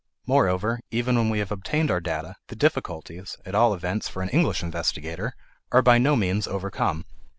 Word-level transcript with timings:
Moreover, 0.25 0.79
even 0.89 1.15
when 1.15 1.29
we 1.29 1.37
have 1.37 1.51
obtained 1.51 1.91
our 1.91 1.99
data, 2.01 2.35
the 2.47 2.55
difficulties 2.55 3.37
at 3.45 3.53
all 3.53 3.71
events, 3.71 4.09
for 4.09 4.23
an 4.23 4.29
English 4.29 4.63
investigator 4.63 5.35
are 5.71 5.83
by 5.83 5.99
no 5.99 6.15
means 6.15 6.47
overcome. 6.47 7.05